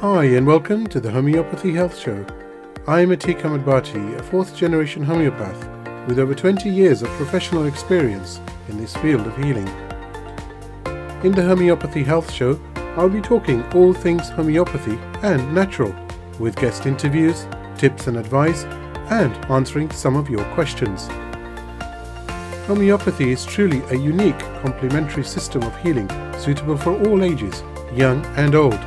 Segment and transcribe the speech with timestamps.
[0.00, 2.24] Hi, and welcome to the Homeopathy Health Show.
[2.86, 8.40] I'm Atiq Ahmad Bhatti, a fourth generation homeopath with over 20 years of professional experience
[8.70, 9.68] in this field of healing.
[11.22, 12.58] In the Homeopathy Health Show,
[12.96, 15.94] I'll be talking all things homeopathy and natural,
[16.38, 18.64] with guest interviews, tips and advice,
[19.10, 21.08] and answering some of your questions.
[22.66, 27.62] Homeopathy is truly a unique complementary system of healing suitable for all ages,
[27.92, 28.80] young and old.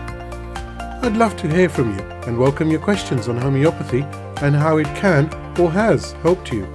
[1.04, 4.04] I'd love to hear from you and welcome your questions on homeopathy
[4.42, 5.26] and how it can
[5.60, 6.66] or has helped you.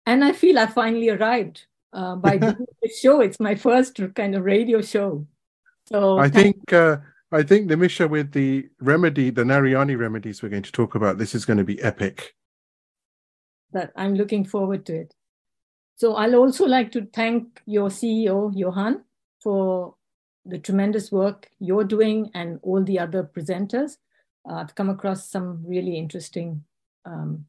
[0.07, 3.21] And I feel I finally arrived uh, by doing the show.
[3.21, 5.27] It's my first kind of radio show.
[5.87, 6.99] So I think uh,
[7.33, 11.35] I think Nimisha with the remedy, the Narayani remedies we're going to talk about, this
[11.35, 12.35] is going to be epic.
[13.73, 15.15] That I'm looking forward to it.
[15.97, 19.05] So I'll also like to thank your CEO, Johan,
[19.43, 19.95] for
[20.45, 23.97] the tremendous work you're doing and all the other presenters.
[24.49, 26.65] Uh, I've come across some really interesting
[27.05, 27.47] um,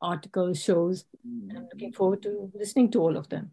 [0.00, 3.52] articles, shows, and I'm looking forward to listening to all of them.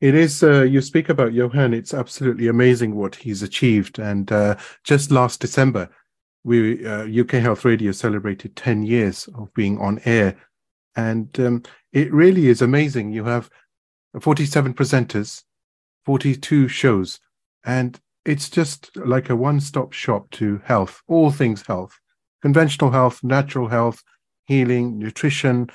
[0.00, 3.98] It is, uh, you speak about Johan, it's absolutely amazing what he's achieved.
[3.98, 5.88] And uh, just last December,
[6.44, 10.36] we uh, UK Health Radio celebrated 10 years of being on air.
[10.94, 13.12] And um, it really is amazing.
[13.12, 13.50] You have
[14.20, 15.42] 47 presenters,
[16.06, 17.18] 42 shows,
[17.64, 21.98] and it's just like a one stop shop to health, all things health,
[22.40, 24.02] conventional health, natural health,
[24.46, 25.68] healing, nutrition,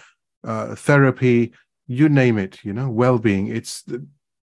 [0.43, 1.53] uh, therapy,
[1.87, 3.83] you name it you know well-being it's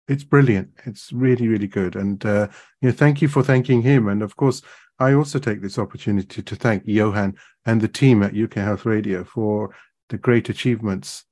[0.10, 0.72] it's brilliant.
[0.86, 1.96] It's really really good.
[1.96, 2.48] And uh
[2.82, 4.08] you know thank you for thanking him.
[4.08, 4.62] And of course
[5.00, 7.34] i also take this opportunity to thank johan
[7.66, 9.74] and the team at uk health radio for
[10.10, 11.24] the great achievements.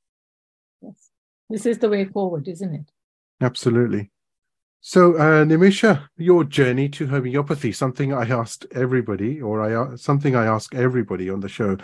[0.82, 1.10] Yes.
[1.50, 2.92] This is the way forward isn't it?
[3.42, 4.12] Absolutely.
[4.80, 10.46] So uh nimisha your journey to homeopathy something i asked everybody or i something i
[10.46, 11.78] ask everybody on the show.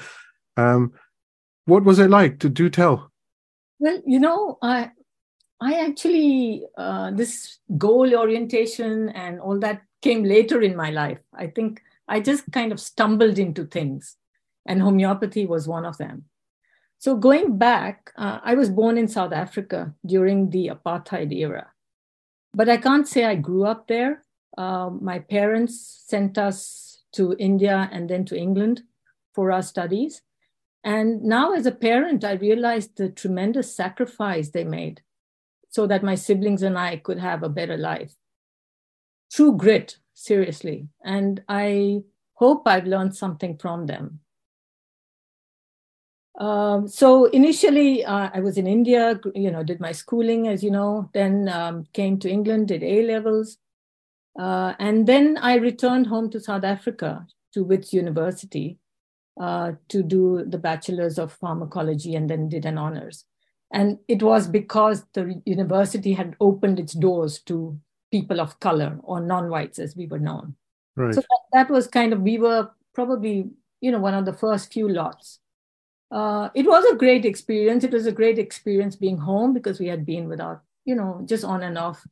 [0.58, 0.94] Um
[1.66, 2.40] what was it like?
[2.40, 3.13] To do tell
[3.80, 4.92] well, you know, I
[5.62, 11.20] I actually uh, this goal orientation and all that came later in my life.
[11.34, 14.18] I think I just kind of stumbled into things,
[14.66, 16.26] and homeopathy was one of them.
[17.00, 21.68] So going back, uh, I was born in South Africa during the apartheid era,
[22.54, 24.24] but I can't say I grew up there.
[24.58, 28.84] Uh, my parents sent us to India and then to England
[29.34, 30.22] for our studies.
[30.84, 35.02] And now, as a parent, I realized the tremendous sacrifice they made
[35.70, 38.14] so that my siblings and I could have a better life.
[39.32, 40.90] True grit, seriously.
[41.04, 44.20] And I hope I've learned something from them.
[46.40, 50.72] Um, so initially, uh, I was in India, you know, did my schooling, as you
[50.72, 53.58] know, then um, came to England, did A levels.
[54.38, 58.80] Uh, and then I returned home to South Africa to Wits University
[59.40, 63.26] uh, to do the bachelor's of pharmacology and then did an honors.
[63.72, 67.80] And it was because the university had opened its doors to
[68.12, 70.56] people of color or non-whites as we were known.
[70.96, 71.16] Right.
[71.16, 73.50] So that, that was kind of, we were probably,
[73.82, 75.40] you know, one of the first few lots.
[76.12, 77.84] Uh, it was a great experience.
[77.84, 81.44] It was a great experience being home because we had been without, you know, just
[81.44, 82.06] on and off,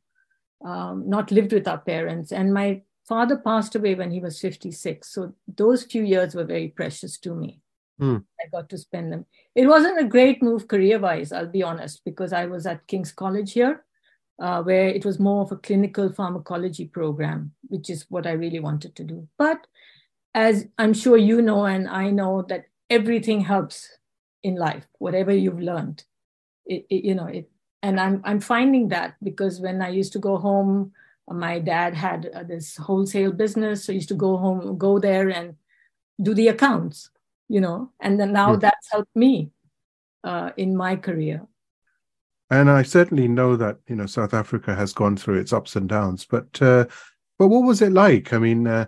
[0.64, 2.32] um, not lived with our parents.
[2.32, 2.82] And my
[3.12, 5.12] father passed away when he was 56.
[5.14, 7.60] So those few years were very precious to me.
[8.00, 8.24] Mm.
[8.40, 9.26] I got to spend them.
[9.54, 13.12] It wasn't a great move career wise, I'll be honest, because I was at King's
[13.12, 13.84] College here.
[14.42, 18.60] uh, where it was more of a clinical pharmacology program, which is what I really
[18.60, 19.28] wanted to do.
[19.38, 19.66] But
[20.34, 23.88] as I'm sure you know, and I know that everything helps
[24.42, 26.04] in life, whatever you've learned.
[26.66, 27.50] It, it, you know, it,
[27.82, 30.92] and I'm I'm finding that because when I used to go home,
[31.28, 35.28] my dad had uh, this wholesale business, so I used to go home, go there,
[35.28, 35.54] and
[36.20, 37.10] do the accounts,
[37.48, 38.60] you know, and then now mm.
[38.60, 39.50] that's helped me
[40.24, 41.46] uh, in my career.
[42.50, 45.88] And I certainly know that you know South Africa has gone through its ups and
[45.88, 46.84] downs, but uh,
[47.38, 48.32] but what was it like?
[48.32, 48.86] I mean, uh,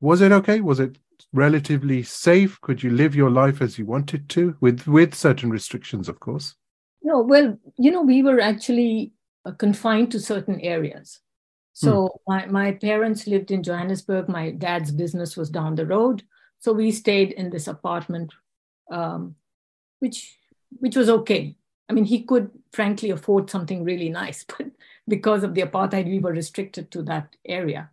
[0.00, 0.60] was it okay?
[0.60, 0.98] Was it
[1.32, 2.60] relatively safe?
[2.62, 6.54] Could you live your life as you wanted to, with with certain restrictions, of course?
[7.02, 9.12] No, well, you know, we were actually
[9.44, 11.20] uh, confined to certain areas.
[11.74, 12.32] So hmm.
[12.32, 14.28] my, my parents lived in Johannesburg.
[14.28, 16.22] My dad's business was down the road.
[16.60, 18.32] So we stayed in this apartment,
[18.90, 19.34] um,
[19.98, 20.38] which
[20.78, 21.56] which was okay.
[21.88, 24.68] I mean, he could frankly afford something really nice, but
[25.06, 27.90] because of the apartheid, we were restricted to that area.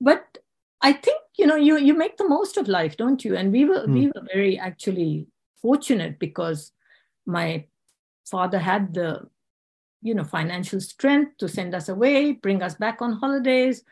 [0.00, 0.38] But
[0.82, 3.36] I think you know you you make the most of life, don't you?
[3.36, 3.94] And we were mm.
[3.94, 5.28] we were very actually
[5.62, 6.72] fortunate because
[7.24, 7.64] my
[8.26, 9.28] father had the
[10.04, 13.82] you know financial strength to send us away, bring us back on holidays.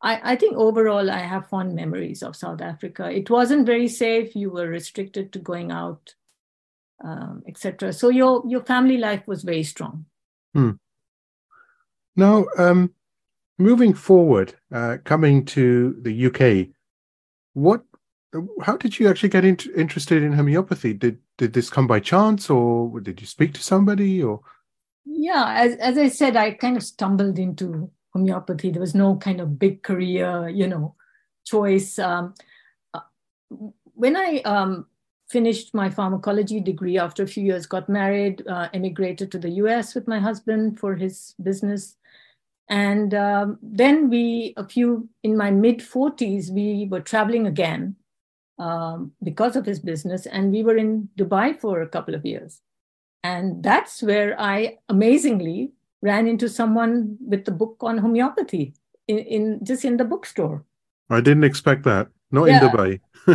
[0.00, 3.10] I, I think overall I have fond memories of South Africa.
[3.10, 4.34] It wasn't very safe.
[4.34, 6.14] You were restricted to going out
[7.02, 7.92] um, etc.
[7.92, 10.06] So your your family life was very strong.
[10.54, 10.72] Hmm.
[12.16, 12.92] Now, um,
[13.58, 16.68] moving forward, uh, coming to the UK,
[17.54, 17.82] what,
[18.62, 20.92] how did you actually get into, interested in homeopathy?
[20.92, 24.40] Did did this come by chance, or did you speak to somebody, or?
[25.04, 28.70] Yeah, as as I said, I kind of stumbled into homeopathy.
[28.70, 30.94] There was no kind of big career, you know,
[31.44, 31.98] choice.
[31.98, 32.34] Um,
[32.94, 33.00] uh,
[33.94, 34.86] when I um,
[35.28, 39.94] finished my pharmacology degree after a few years, got married, uh, emigrated to the US
[39.94, 41.96] with my husband for his business.
[42.70, 47.96] And um, then we, a few in my mid 40s, we were traveling again
[48.58, 50.26] um, because of his business.
[50.26, 52.62] And we were in Dubai for a couple of years.
[53.24, 55.72] And that's where I amazingly
[56.02, 58.74] ran into someone with the book on homeopathy
[59.08, 60.62] in, in just in the bookstore.
[61.08, 62.08] I didn't expect that.
[62.30, 62.62] Not yeah.
[62.62, 63.00] in Dubai.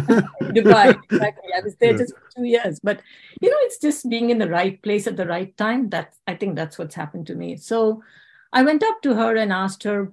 [0.54, 1.50] Dubai, exactly.
[1.58, 1.98] I was there yeah.
[1.98, 2.80] just for two years.
[2.84, 3.02] But
[3.42, 5.90] you know, it's just being in the right place at the right time.
[5.90, 7.58] That I think that's what's happened to me.
[7.58, 8.04] So
[8.54, 10.12] I went up to her and asked her,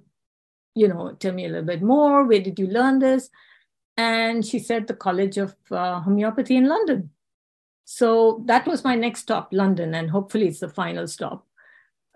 [0.74, 2.24] you know, tell me a little bit more.
[2.24, 3.28] Where did you learn this?
[3.98, 7.10] And she said the College of uh, Homeopathy in London.
[7.88, 11.46] So that was my next stop, London, and hopefully it's the final stop.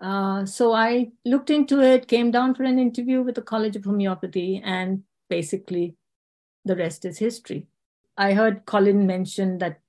[0.01, 3.85] Uh, so I looked into it, came down for an interview with the College of
[3.85, 5.95] Homeopathy, and basically
[6.65, 7.67] the rest is history.
[8.17, 9.79] I heard Colin mention that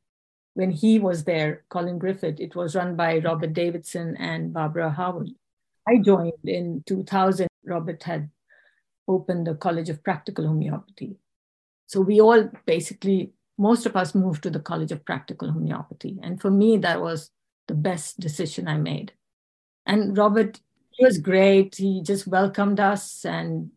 [0.55, 5.31] when he was there, Colin Griffith, it was run by Robert Davidson and Barbara Howard.
[5.88, 7.49] I joined in 2000.
[7.64, 8.31] Robert had
[9.08, 11.17] opened the College of Practical Homeopathy.
[11.87, 16.19] So we all basically, most of us moved to the College of Practical Homeopathy.
[16.22, 17.31] And for me, that was
[17.69, 19.12] the best decision I made.
[19.87, 20.60] And Robert,
[20.90, 21.76] he was great.
[21.76, 23.70] He just welcomed us and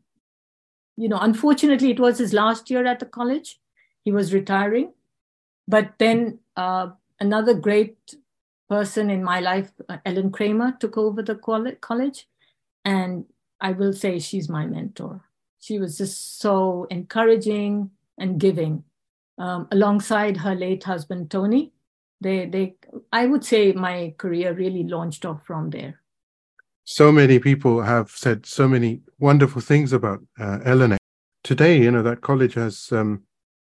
[0.98, 3.60] you know, unfortunately, it was his last year at the college.
[4.04, 4.94] He was retiring.
[5.68, 7.98] But then uh, another great
[8.70, 12.28] person in my life, uh, Ellen Kramer, took over the college.
[12.86, 13.26] And
[13.60, 15.22] I will say she's my mentor.
[15.60, 18.84] She was just so encouraging and giving.
[19.38, 21.74] Um, alongside her late husband, Tony,
[22.22, 22.76] they, they,
[23.12, 26.00] I would say my career really launched off from there
[26.86, 30.98] so many people have said so many wonderful things about uh, Ellen.
[31.44, 33.24] Today, you know, that college has um,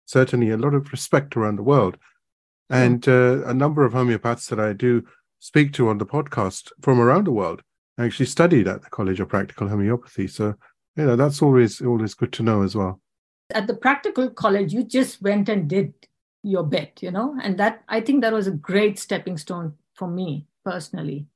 [0.06, 1.98] certainly a lot of respect around the world.
[2.70, 5.04] And uh, a number of homeopaths that I do
[5.40, 7.62] speak to on the podcast from around the world
[7.98, 10.28] actually studied at the College of Practical Homeopathy.
[10.28, 10.54] So,
[10.96, 13.00] you know, that's always always good to know as well.
[13.50, 15.94] At the practical college, you just went and did
[16.42, 20.08] your bit, you know, and that I think that was a great stepping stone for
[20.08, 21.26] me personally.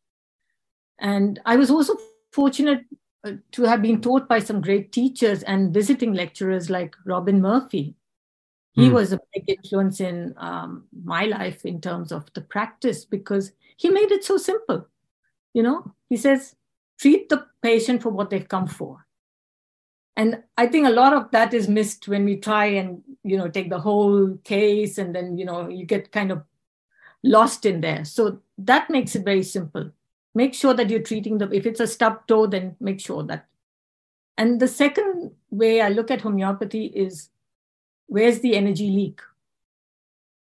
[0.99, 1.97] And I was also
[2.33, 2.85] fortunate
[3.25, 7.95] uh, to have been taught by some great teachers and visiting lecturers like Robin Murphy.
[8.73, 8.93] He mm.
[8.93, 13.91] was a big influence in um, my life in terms of the practice because he
[13.91, 14.87] made it so simple.
[15.53, 16.57] You know, he says,
[16.99, 19.07] treat the patient for what they've come for.
[20.17, 23.49] And I think a lot of that is missed when we try and, you know,
[23.49, 26.43] take the whole case and then, you know, you get kind of
[27.23, 28.05] lost in there.
[28.05, 29.91] So that makes it very simple.
[30.35, 33.47] Make sure that you're treating the if it's a stubbed toe then make sure that.
[34.39, 37.29] And the second way i look at homeopathy is
[38.07, 39.21] where's the energy leak?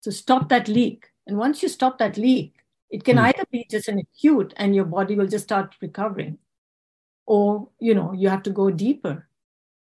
[0.02, 1.08] So stop that leak.
[1.28, 2.56] And once you stop that leak
[2.90, 3.22] it can mm.
[3.22, 6.40] either be just an acute and your body will just start recovering.
[7.28, 9.29] Or you know you have to go deeper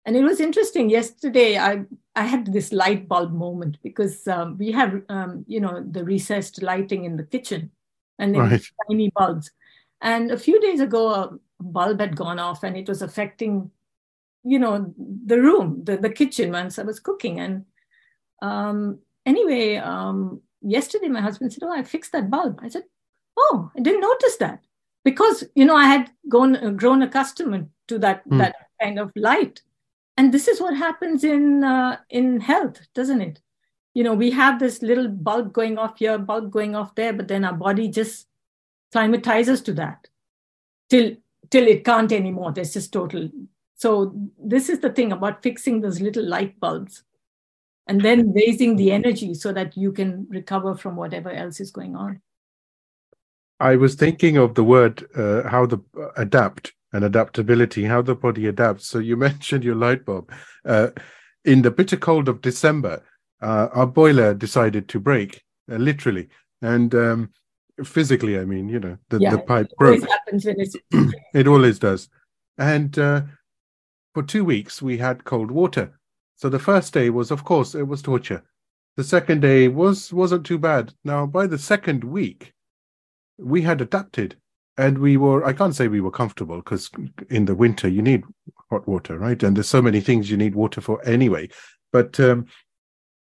[0.07, 0.89] and it was interesting.
[0.89, 1.85] Yesterday i
[2.15, 6.63] i had this light bulb moment because um, we have um, you know the recessed
[6.63, 7.71] lighting in the kitchen
[8.19, 8.63] and right.
[8.89, 9.51] tiny bulbs.
[10.01, 13.71] And a few days ago a bulb had gone off and it was affecting
[14.45, 17.41] you know the room the, the kitchen once i was cooking.
[17.41, 17.65] And
[18.41, 22.61] um, anyway um, yesterday my husband said oh i fixed that bulb.
[22.63, 22.85] I said
[23.37, 24.63] oh i didn't notice that.
[25.05, 28.39] Because you know i had gone uh, grown accustomed to that mm.
[28.39, 29.63] that kind of light
[30.17, 33.41] and this is what happens in uh, in health doesn't it?
[33.95, 37.29] You know we have this little bulb going off here bulb going off there but
[37.29, 38.27] then our body just
[38.95, 40.09] climatizes to that
[40.91, 41.17] till
[41.51, 42.53] till it can't anymore.
[42.53, 43.31] There's just total.
[43.75, 47.03] So this is the thing about fixing those little light bulbs
[47.87, 51.95] and then raising the energy so that you can recover from whatever else is going
[51.95, 52.21] on.
[53.61, 58.15] I was thinking of the word uh, how the uh, adapt and adaptability how the
[58.15, 58.87] body adapts.
[58.87, 60.33] So you mentioned your light bulb.
[60.65, 60.89] Uh,
[61.45, 63.03] in the bitter cold of december
[63.41, 66.29] uh, our boiler decided to break uh, literally.
[66.63, 67.31] And um,
[67.85, 70.03] physically i mean you know the, yeah, the pipe broke.
[70.03, 70.77] it happens when it's
[71.35, 72.09] it always does.
[72.59, 73.23] And uh,
[74.15, 75.93] for two weeks we had cold water.
[76.37, 78.43] So the first day was, of course, it was torture.
[78.97, 80.95] The second day was wasn't too bad.
[81.05, 82.55] Now by the second week,
[83.39, 84.37] we had adapted,
[84.79, 85.45] and we were.
[85.45, 86.91] I can't say we were comfortable because
[87.31, 88.25] in the winter you need
[88.71, 89.43] hot water, right?
[89.43, 91.49] And there's so many things you need water for anyway.
[91.93, 92.47] But um,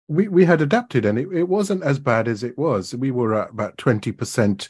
[0.08, 2.94] we we had adapted, and it, it wasn't as bad as it was.
[2.94, 4.68] We were at about twenty percent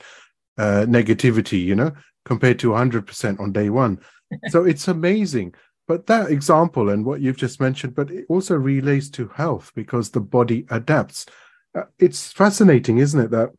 [0.59, 1.93] uh, negativity, you know,
[2.25, 4.01] compared to hundred percent on day one.
[4.49, 5.55] so it's amazing
[5.89, 10.11] but that example and what you've just mentioned, but it also relates to health because
[10.11, 11.27] the body adapts.
[11.75, 13.51] Uh, it's fascinating, isn't it, that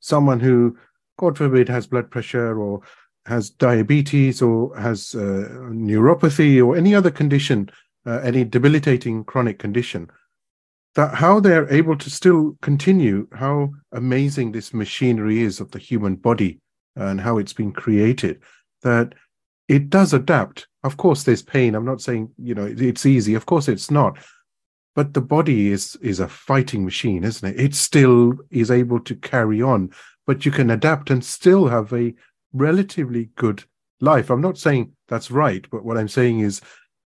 [0.00, 0.76] someone who,
[1.18, 2.80] God forbid, has blood pressure or
[3.26, 7.70] has diabetes or has uh, neuropathy or any other condition,
[8.06, 10.10] uh, any debilitating chronic condition,
[10.94, 16.16] that how they're able to still continue, how amazing this machinery is of the human
[16.16, 16.60] body
[16.96, 18.40] and how it's been created,
[18.82, 19.14] that
[19.68, 20.66] it does adapt.
[20.82, 21.74] Of course, there's pain.
[21.74, 23.34] I'm not saying you know it's easy.
[23.34, 24.18] Of course, it's not.
[24.94, 27.60] But the body is is a fighting machine, isn't it?
[27.60, 29.90] It still is able to carry on,
[30.28, 32.14] but you can adapt and still have a
[32.52, 33.64] relatively good
[34.02, 34.28] life.
[34.28, 36.60] I'm not saying that's right, but what I'm saying is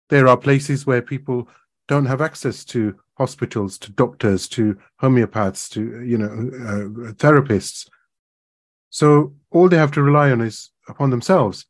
[0.10, 1.50] there are places where people
[1.90, 7.90] don't have access to hospitals, to doctors, to homeopaths, to you know uh, therapists.
[8.92, 11.66] So all they have to rely on is upon themselves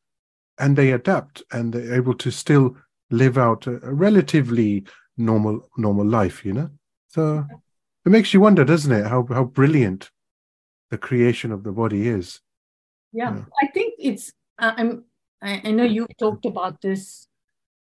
[0.60, 2.77] and they adapt and they're able to still
[3.10, 4.86] live out a, a relatively
[5.17, 6.69] normal normal life you know
[7.10, 7.45] so
[8.05, 10.10] it makes you wonder doesn't it how how brilliant
[10.91, 12.39] the creation of the body is
[13.12, 13.43] yeah, yeah.
[13.62, 15.03] i think it's uh, i'm
[15.41, 17.27] I, I know you've talked about this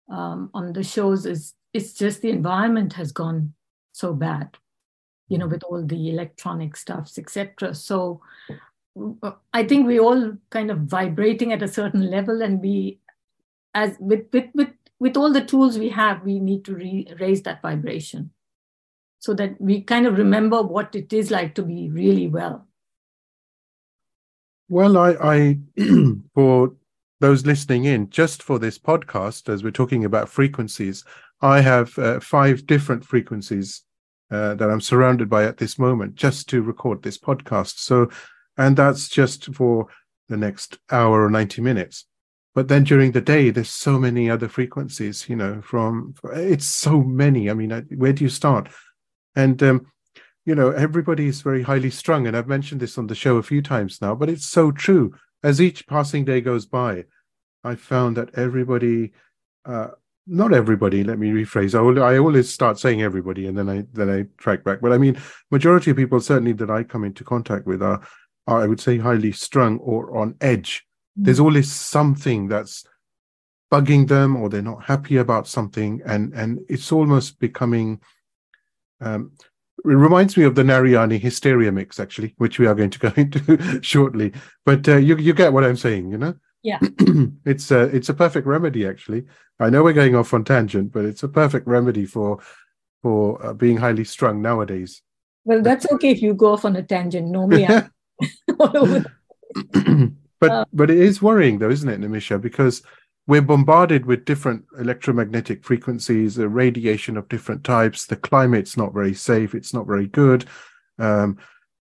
[0.10, 3.54] um, on the shows is it's just the environment has gone
[3.94, 4.58] so bad
[5.30, 8.22] you know with all the electronic stuffs etc so
[9.54, 13.00] I think we all kind of vibrating at a certain level, and we,
[13.74, 14.70] as with with with
[15.00, 18.32] with all the tools we have, we need to re- raise that vibration,
[19.20, 22.68] so that we kind of remember what it is like to be really well.
[24.68, 25.60] Well, I, I
[26.34, 26.74] for
[27.20, 31.04] those listening in, just for this podcast, as we're talking about frequencies,
[31.42, 33.84] I have uh, five different frequencies
[34.32, 37.78] uh, that I'm surrounded by at this moment, just to record this podcast.
[37.78, 38.10] So
[38.58, 39.88] and that's just for
[40.30, 42.06] the next hour or 90 minutes.
[42.54, 47.04] But then during the day there's so many other frequencies you know from it's so
[47.04, 47.50] many.
[47.50, 48.70] I mean where do you start?
[49.36, 49.86] And um,
[50.46, 53.44] you know everybody is very highly strung and i've mentioned this on the show a
[53.44, 57.04] few times now but it's so true as each passing day goes by
[57.64, 59.12] i found that everybody
[59.66, 59.88] uh,
[60.28, 63.84] not everybody let me rephrase I, will, I always start saying everybody and then i
[63.94, 65.18] then i track back but i mean
[65.52, 68.02] majority of people certainly that i come into contact with are
[68.48, 70.86] are, I would say, highly strung or on edge.
[71.20, 71.26] Mm.
[71.26, 72.86] There's always something that's
[73.72, 78.02] bugging them, or they're not happy about something, and and it's almost becoming.
[79.02, 79.32] Um,
[79.86, 83.82] reminds me of the Narayani hysteria mix, actually, which we are going to go into
[83.82, 84.34] shortly.
[84.66, 86.36] But uh, you you get what I'm saying, you know?
[86.64, 86.80] Yeah.
[87.46, 89.26] it's a it's a perfect remedy, actually.
[89.60, 92.40] I know we're going off on tangent, but it's a perfect remedy for
[93.04, 95.04] for uh, being highly strung nowadays.
[95.44, 97.28] Well, that's okay if you go off on a tangent.
[97.28, 97.68] Normally,
[100.40, 102.42] but uh, but it is worrying though, isn't it, Nimisha?
[102.42, 102.82] Because
[103.28, 108.06] we're bombarded with different electromagnetic frequencies, the radiation of different types.
[108.06, 109.56] The climate's not very safe.
[109.56, 110.46] It's not very good.
[111.00, 111.38] Um,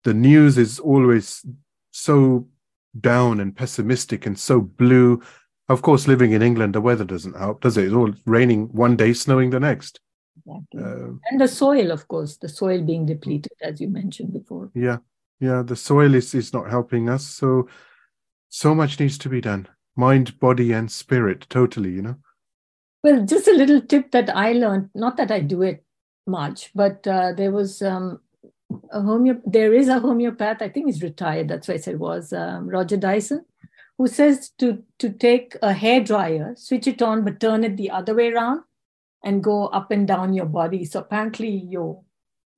[0.04, 1.44] the news is always
[1.90, 2.48] so
[3.00, 5.22] down and pessimistic and so blue.
[5.68, 7.86] Of course, living in England, the weather doesn't help, does it?
[7.86, 10.00] It's all raining one day, snowing the next.
[10.46, 10.82] Exactly.
[10.82, 14.70] Uh, and the soil, of course, the soil being depleted, as you mentioned before.
[14.74, 14.98] Yeah,
[15.40, 17.26] yeah, the soil is is not helping us.
[17.26, 17.68] So,
[18.48, 19.68] so much needs to be done.
[19.96, 21.90] Mind, body, and spirit, totally.
[21.90, 22.16] You know.
[23.02, 24.90] Well, just a little tip that I learned.
[24.94, 25.84] Not that I do it
[26.26, 28.20] much, but uh, there was um,
[28.90, 30.62] a homeo- There is a homeopath.
[30.62, 31.48] I think he's retired.
[31.48, 33.44] That's why I said was um, Roger Dyson,
[33.98, 37.90] who says to to take a hair dryer, switch it on, but turn it the
[37.90, 38.62] other way around
[39.24, 40.84] and go up and down your body.
[40.84, 42.02] So apparently your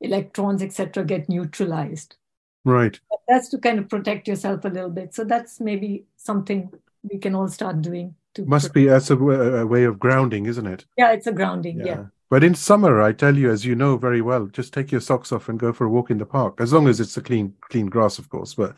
[0.01, 2.17] electrons, etc., get neutralized.
[2.65, 2.99] Right.
[3.11, 5.15] But that's to kind of protect yourself a little bit.
[5.15, 6.71] So that's maybe something
[7.05, 8.15] we can all start doing.
[8.35, 8.75] To Must protect.
[8.75, 10.85] be as a, a, way of grounding, isn't it?
[10.97, 11.79] Yeah, it's a grounding.
[11.79, 11.87] Yeah.
[11.87, 12.05] yeah.
[12.31, 15.31] But in summer, I tell you, as you know very well, just take your socks
[15.31, 17.55] off and go for a walk in the park, as long as it's a clean,
[17.61, 18.55] clean grass, of course.
[18.55, 18.75] But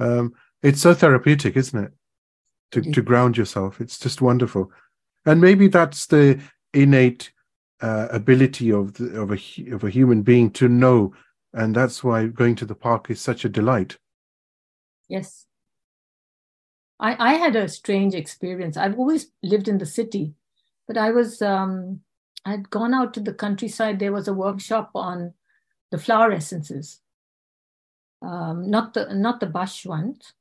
[0.00, 1.92] um, it's so therapeutic, isn't it?
[2.72, 4.70] To to ground yourself, it's just wonderful.
[5.24, 6.40] And maybe that's the
[6.74, 7.32] innate
[7.80, 11.14] uh, ability of the, of a of a human being to know,
[11.52, 13.96] and that's why going to the park is such a delight.
[15.08, 15.46] Yes,
[17.00, 18.76] I I had a strange experience.
[18.76, 20.34] I've always lived in the city,
[20.86, 22.00] but I was um,
[22.44, 23.98] I'd gone out to the countryside.
[23.98, 25.34] There was a workshop on
[25.90, 27.00] the flower essences,
[28.22, 30.32] um, not the not the Bush ones,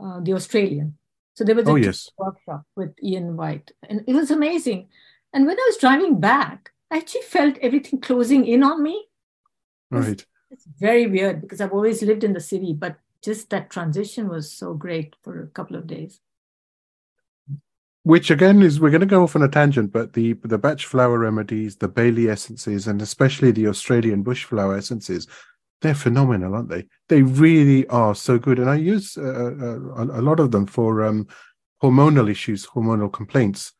[0.00, 0.96] uh, the Australian.
[1.34, 2.10] So there was a oh, yes.
[2.18, 4.88] workshop with Ian White, and it was amazing.
[5.32, 9.06] And when I was driving back, I actually felt everything closing in on me.
[9.90, 10.24] Right.
[10.50, 14.52] It's, very weird because I've always lived in the city, but just that transition was
[14.52, 16.20] so great for a couple of days.
[18.02, 20.80] Which again is we're going to go off on a tangent, but the the Bach
[20.80, 25.26] flower remedies, the Bailey essences, and especially the Australian bush flower essences,
[25.82, 26.86] they're phenomenal, aren't they?
[27.08, 30.66] They really are so good, and I use uh, uh, a, a lot of them
[30.66, 31.28] for um,
[31.82, 33.74] hormonal issues, hormonal complaints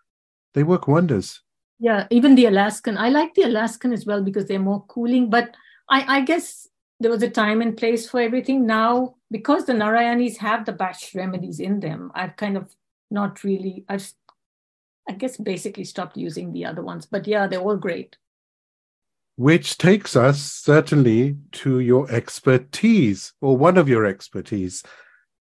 [0.54, 1.40] they work wonders.
[1.78, 2.98] Yeah, even the Alaskan.
[2.98, 5.30] I like the Alaskan as well because they're more cooling.
[5.30, 5.54] But
[5.88, 6.66] I, I guess
[7.00, 8.66] there was a time and place for everything.
[8.66, 12.74] Now, because the Narayanis have the Bach remedies in them, I've kind of
[13.10, 14.12] not really, I've,
[15.08, 17.06] I guess, basically stopped using the other ones.
[17.06, 18.16] But yeah, they're all great.
[19.36, 24.84] Which takes us certainly to your expertise, or one of your expertise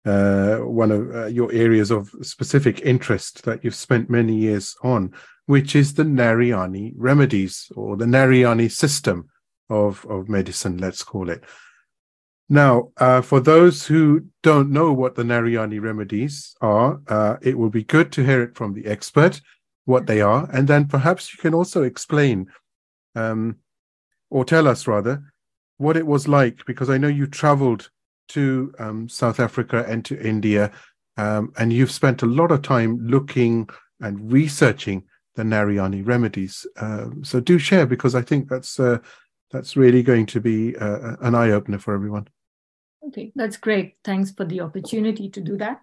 [0.06, 5.13] uh, one of uh, your areas of specific interest that you've spent many years on,
[5.45, 9.30] which is the Narayani remedies or the Narayani system
[9.70, 11.44] of, of medicine, let's call it.
[12.50, 17.70] Now, uh, for those who don't know what the Narayani remedies are, uh, it will
[17.70, 19.40] be good to hear it from the expert,
[19.86, 22.48] what they are, and then perhaps you can also explain,
[23.16, 23.58] um,
[24.32, 25.22] or tell us rather,
[25.78, 27.90] what it was like, because I know you traveled
[28.30, 30.72] to um, South Africa and to India,
[31.18, 33.70] um, and you've spent a lot of time looking
[34.02, 35.04] and researching
[35.36, 36.66] the Narayani remedies.
[36.78, 39.00] Um, so do share because I think that's uh,
[39.52, 42.28] that's really going to be uh, an eye opener for everyone.
[43.08, 43.96] Okay, that's great.
[44.04, 45.82] Thanks for the opportunity to do that.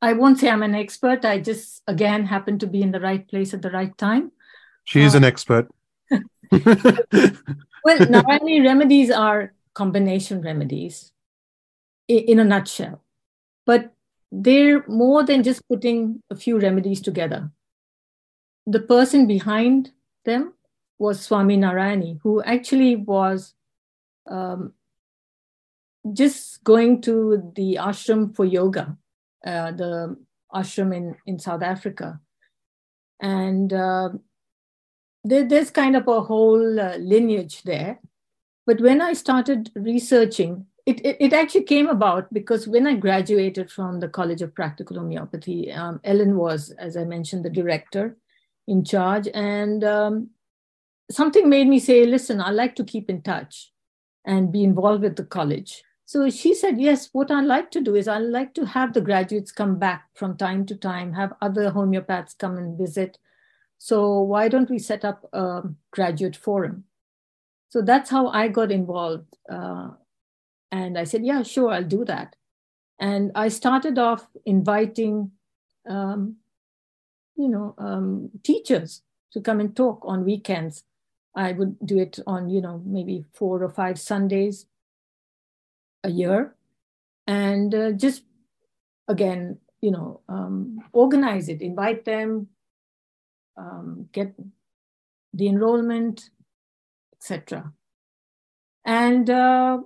[0.00, 1.24] I won't say I'm an expert.
[1.24, 4.32] I just again happen to be in the right place at the right time.
[4.84, 5.68] She is uh, an expert.
[6.10, 6.20] well,
[7.98, 11.12] Narayani remedies are combination remedies
[12.08, 13.02] in a nutshell.
[13.64, 13.92] But
[14.30, 17.50] they're more than just putting a few remedies together.
[18.66, 19.90] The person behind
[20.24, 20.54] them
[21.02, 23.54] was Swami Narayani, who actually was
[24.30, 24.72] um,
[26.12, 28.96] just going to the ashram for yoga,
[29.44, 30.16] uh, the
[30.54, 32.20] ashram in, in South Africa.
[33.20, 34.10] And uh,
[35.24, 37.98] there, there's kind of a whole uh, lineage there.
[38.64, 43.72] But when I started researching, it, it, it, actually came about because when I graduated
[43.72, 48.16] from the College of Practical Homeopathy, um, Ellen was, as I mentioned, the director
[48.68, 49.28] in charge.
[49.34, 50.30] And um,
[51.12, 53.72] something made me say, listen, I like to keep in touch
[54.24, 55.82] and be involved with the college.
[56.04, 59.00] So she said, yes, what I like to do is I like to have the
[59.00, 63.18] graduates come back from time to time, have other homeopaths come and visit.
[63.78, 66.84] So why don't we set up a graduate forum?
[67.70, 69.36] So that's how I got involved.
[69.50, 69.90] Uh,
[70.70, 72.36] and I said, yeah, sure, I'll do that.
[72.98, 75.32] And I started off inviting,
[75.88, 76.36] um,
[77.36, 80.84] you know, um, teachers to come and talk on weekends.
[81.34, 84.66] I would do it on, you know, maybe four or five Sundays
[86.04, 86.54] a year.
[87.26, 88.24] And uh, just,
[89.08, 92.48] again, you know, um, organize it, invite them,
[93.56, 94.34] um, get
[95.32, 96.30] the enrollment,
[97.16, 97.72] etc.
[98.84, 99.78] And uh,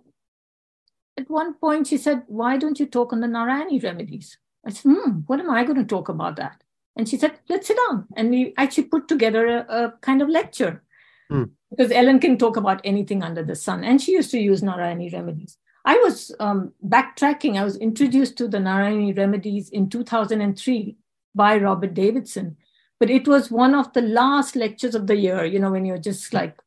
[1.16, 4.38] at one point she said, Why don't you talk on the Narayani remedies?
[4.66, 6.62] I said, Hmm, what am I going to talk about that?
[6.96, 8.06] And she said, let's sit down.
[8.16, 10.82] And we actually put together a, a kind of lecture.
[11.30, 11.44] Hmm.
[11.70, 13.84] Because Ellen can talk about anything under the sun.
[13.84, 15.58] And she used to use Narayani remedies.
[15.84, 17.58] I was um, backtracking.
[17.58, 20.96] I was introduced to the Narayani remedies in 2003
[21.34, 22.56] by Robert Davidson.
[22.98, 25.98] But it was one of the last lectures of the year, you know, when you're
[25.98, 26.58] just like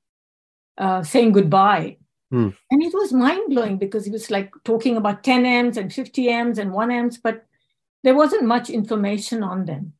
[0.77, 1.97] uh, saying goodbye.
[2.31, 2.49] Hmm.
[2.69, 6.29] And it was mind blowing because he was like talking about 10 M's and 50
[6.29, 7.45] M's and 1 M's, but
[8.03, 9.93] there wasn't much information on them.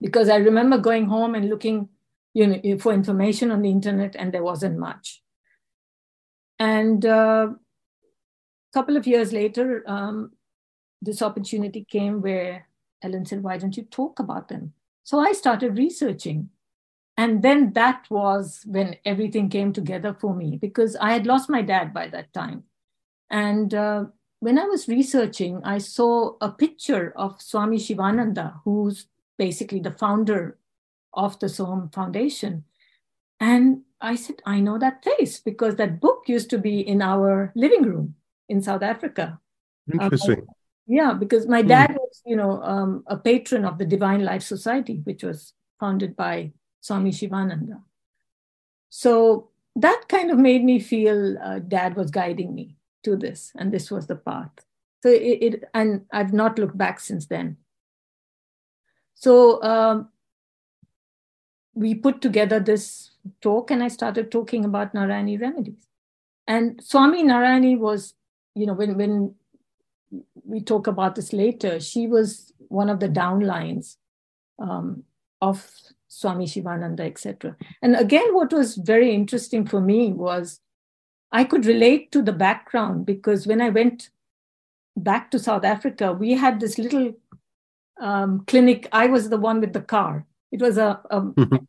[0.00, 1.88] Because I remember going home and looking
[2.36, 5.22] you know, for information on the internet, and there wasn't much.
[6.58, 10.32] And uh, a couple of years later, um,
[11.00, 12.68] this opportunity came where
[13.02, 14.74] Ellen said, Why don't you talk about them?
[15.02, 16.50] So I started researching.
[17.16, 21.62] And then that was when everything came together for me because I had lost my
[21.62, 22.64] dad by that time.
[23.30, 24.04] And uh,
[24.40, 29.06] when I was researching, I saw a picture of Swami Shivananda, who's
[29.38, 30.58] basically the founder
[31.16, 32.64] of the Soham Foundation.
[33.40, 37.52] And I said, I know that face because that book used to be in our
[37.54, 38.14] living room
[38.48, 39.40] in South Africa.
[39.92, 40.40] Interesting.
[40.40, 40.46] Um,
[40.86, 41.94] yeah, because my dad mm.
[41.94, 46.52] was, you know, um, a patron of the Divine Life Society, which was founded by
[46.80, 47.82] Swami Shivananda.
[48.88, 53.72] So that kind of made me feel uh, dad was guiding me to this, and
[53.72, 54.52] this was the path.
[55.02, 57.56] So it, it and I've not looked back since then.
[59.14, 60.08] So um,
[61.76, 63.10] we put together this
[63.42, 65.86] talk and I started talking about Narayani remedies.
[66.48, 68.14] And Swami Narayani was,
[68.54, 69.34] you know, when, when
[70.44, 73.96] we talk about this later, she was one of the downlines
[74.58, 75.04] um,
[75.42, 75.70] of
[76.08, 77.54] Swami Shivananda, etc.
[77.82, 80.60] And again, what was very interesting for me was
[81.30, 84.08] I could relate to the background because when I went
[84.96, 87.12] back to South Africa, we had this little
[88.00, 88.88] um, clinic.
[88.92, 90.24] I was the one with the car.
[90.52, 91.64] It was a, a mm-hmm.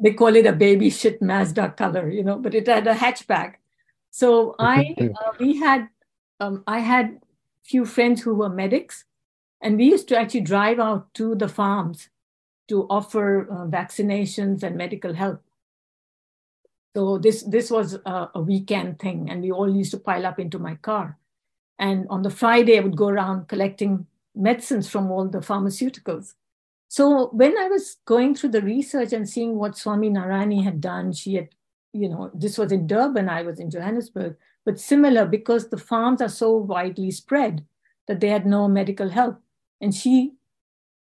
[0.00, 3.54] they call it a baby shit Mazda color, you know, but it had a hatchback.
[4.10, 5.88] So I uh, we had
[6.40, 7.20] um, I had
[7.64, 9.04] few friends who were medics,
[9.60, 12.08] and we used to actually drive out to the farms
[12.68, 15.42] to offer uh, vaccinations and medical help.
[16.96, 20.38] So this this was a, a weekend thing, and we all used to pile up
[20.38, 21.18] into my car.
[21.78, 26.34] And on the Friday, I would go around collecting medicines from all the pharmaceuticals.
[26.88, 31.12] So when I was going through the research and seeing what Swami Narayani had done,
[31.12, 31.48] she had,
[31.92, 36.22] you know, this was in Durban, I was in Johannesburg, but similar because the farms
[36.22, 37.64] are so widely spread
[38.06, 39.38] that they had no medical help.
[39.82, 40.32] And she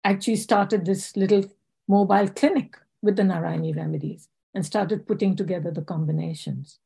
[0.05, 1.45] actually started this little
[1.89, 6.81] mobile clinic with the Narayani remedies and started putting together the combinations.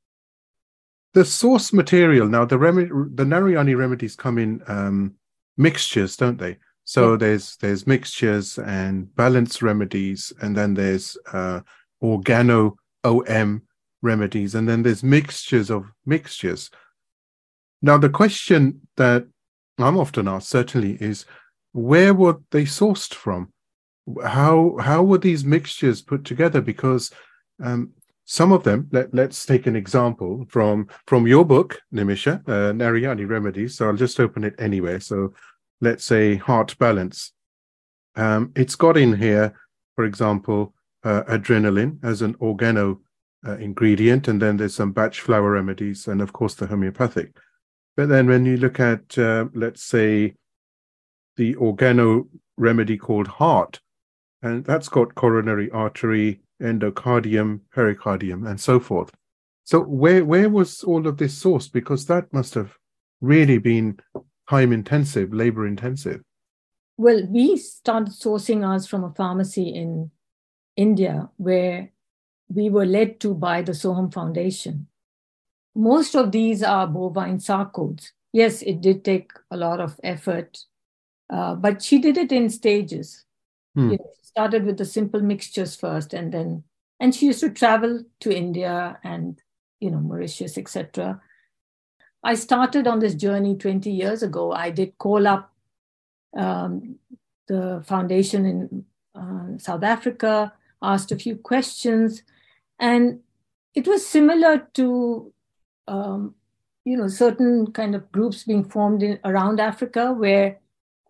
[1.14, 5.14] The source material now, the rem- the Narayani remedies come in um,
[5.56, 6.58] mixtures, don't they?
[6.84, 7.16] So yeah.
[7.18, 11.60] there's there's mixtures and balance remedies, and then there's uh,
[12.02, 13.62] organo OM
[14.02, 16.70] remedies, and then there's mixtures of mixtures.
[17.82, 19.26] Now the question that
[19.78, 21.24] I'm often asked certainly is,
[21.72, 23.52] where were they sourced from?
[24.24, 26.60] How how were these mixtures put together?
[26.60, 27.10] Because
[27.62, 27.92] um,
[28.30, 33.28] some of them, let, us take an example from from your book, Nimisha, uh, Narayani
[33.28, 33.76] Remedies.
[33.76, 35.00] So I'll just open it anyway.
[35.00, 35.34] So
[35.80, 37.32] let's say heart balance.
[38.16, 39.54] Um, it's got in here,
[39.96, 42.98] for example, uh, adrenaline as an organo
[43.46, 47.34] uh, ingredient, and then there's some Bach flower remedies, and of course the homeopathic.
[47.96, 50.34] But then when you look at, uh, let's say,
[51.36, 53.80] the organo remedy called heart,
[54.42, 59.10] and that's got coronary artery, endocardium, pericardium, and so forth.
[59.64, 61.72] So where where was all of this sourced?
[61.72, 62.76] Because that must have
[63.20, 63.98] really been
[64.50, 66.20] time intensive, labor intensive?
[66.96, 70.10] Well, we started sourcing ours from a pharmacy in
[70.76, 71.90] India where
[72.48, 74.88] we were led to by the Soham Foundation.
[75.74, 78.10] Most of these are bovine sarcodes.
[78.32, 80.58] Yes, it did take a lot of effort,
[81.32, 83.24] uh, but she did it in stages.
[83.76, 83.90] Hmm.
[83.90, 86.64] You know, started with the simple mixtures first, and then
[86.98, 89.40] and she used to travel to India and
[89.78, 91.20] you know Mauritius, etc.
[92.22, 94.52] I started on this journey 20 years ago.
[94.52, 95.52] I did call up
[96.36, 96.96] um,
[97.48, 100.52] the foundation in uh, South Africa,
[100.82, 102.22] asked a few questions,
[102.78, 103.20] and
[103.74, 105.32] it was similar to
[105.88, 106.34] um,
[106.84, 110.58] you know certain kind of groups being formed in, around Africa, where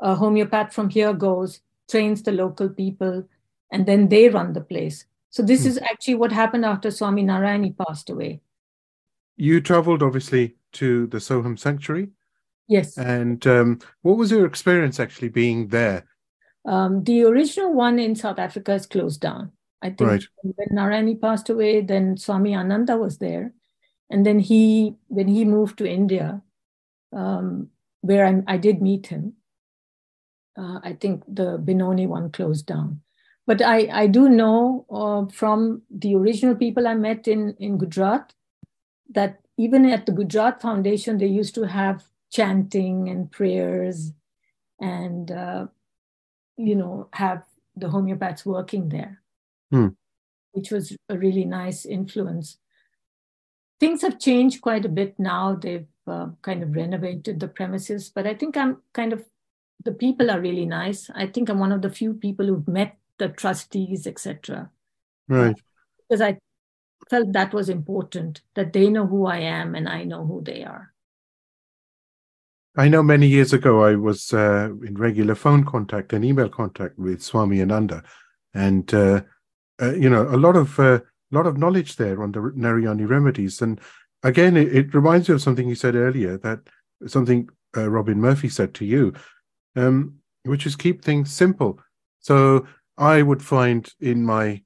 [0.00, 3.28] a homeopath from here goes, trains the local people,
[3.70, 5.04] and then they run the place.
[5.28, 5.66] So this mm.
[5.66, 8.40] is actually what happened after Swami Narayani passed away.
[9.36, 12.11] You traveled obviously to the Soham Sanctuary.
[12.68, 12.96] Yes.
[12.96, 16.06] And um, what was your experience actually being there?
[16.64, 19.52] Um, the original one in South Africa is closed down.
[19.83, 20.24] I think Right.
[20.42, 23.54] when Narayani passed away, then Swami Ananda was there,
[24.11, 26.42] and then he when he moved to India,
[27.12, 27.70] um,
[28.02, 29.35] where I, I did meet him.
[30.56, 33.00] Uh, I think the Benoni one closed down,
[33.46, 38.35] but I I do know uh, from the original people I met in in Gujarat
[39.14, 44.12] that even at the Gujarat Foundation they used to have chanting and prayers,
[44.80, 45.66] and uh,
[46.56, 47.44] you know have
[47.76, 49.20] the homeopaths working there,
[49.70, 49.88] Hmm.
[50.52, 52.56] which was a really nice influence.
[53.78, 55.54] Things have changed quite a bit now.
[55.54, 59.24] They've uh, kind of renovated the premises, but I think I'm kind of
[59.84, 61.10] the people are really nice.
[61.14, 64.70] I think I'm one of the few people who've met the trustees, etc.
[65.28, 65.56] Right.
[66.08, 66.38] Because I
[67.10, 70.64] felt that was important that they know who I am and I know who they
[70.64, 70.94] are.
[72.76, 76.98] I know many years ago I was uh, in regular phone contact and email contact
[76.98, 78.04] with Swami Ananda,
[78.54, 79.22] and uh,
[79.82, 81.00] uh, you know a lot of uh,
[81.32, 83.60] lot of knowledge there on the Narayani remedies.
[83.60, 83.80] And
[84.22, 86.60] again, it, it reminds me of something you said earlier that
[87.06, 89.14] something uh, Robin Murphy said to you,
[89.74, 91.80] um, which is keep things simple.
[92.20, 94.62] So I would find in my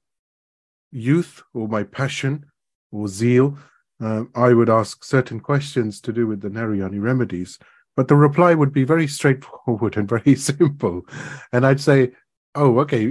[0.95, 2.45] youth or my passion
[2.91, 3.57] or zeal,
[4.01, 7.59] uh, I would ask certain questions to do with the Narayani remedies.
[7.97, 11.05] But the reply would be very straightforward and very simple.
[11.53, 12.11] And i'd say
[12.55, 13.03] oh okay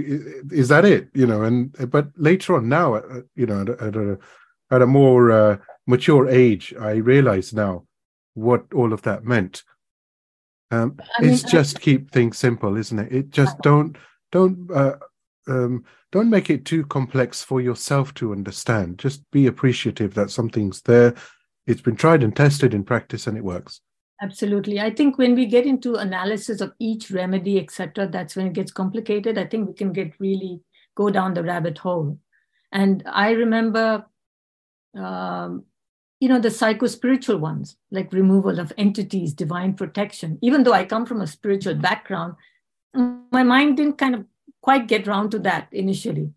[0.51, 1.09] is that it?
[1.13, 4.17] You know and but later on now uh, you know at, a- at a
[4.71, 7.85] at a more uh, mature age i realize now
[8.33, 9.63] what all of that meant.
[10.71, 13.11] Um I mean, it's I- just keep things simple isn't it?
[13.19, 13.97] It just don't
[14.31, 14.95] don't uh,
[15.47, 20.81] um don't make it too complex for yourself to understand just be appreciative that something's
[20.81, 21.13] there
[21.67, 23.81] it's been tried and tested in practice and it works
[24.21, 24.79] Absolutely.
[24.79, 28.71] I think when we get into analysis of each remedy, etc., that's when it gets
[28.71, 29.37] complicated.
[29.37, 30.61] I think we can get really
[30.95, 32.17] go down the rabbit hole.
[32.71, 34.05] And I remember,
[34.97, 35.65] um,
[36.19, 40.39] you know, the psycho spiritual ones, like removal of entities, divine protection.
[40.41, 42.35] Even though I come from a spiritual background,
[42.93, 44.25] my mind didn't kind of
[44.65, 46.31] quite get round to that initially.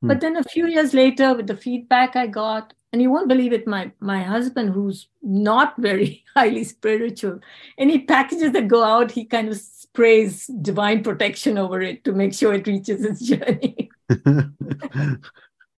[0.00, 0.08] Hmm.
[0.08, 3.52] But then a few years later, with the feedback I got, and you won't believe
[3.52, 7.40] it, my my husband, who's not very highly spiritual,
[7.76, 12.34] any packages that go out, he kind of sprays divine protection over it to make
[12.34, 13.90] sure it reaches its journey.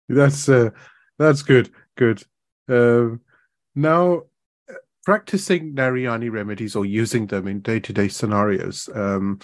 [0.08, 0.70] that's uh,
[1.18, 2.22] that's good good
[2.68, 3.20] um,
[3.74, 4.22] now
[5.04, 9.38] practicing narayani remedies or using them in day-to-day scenarios um,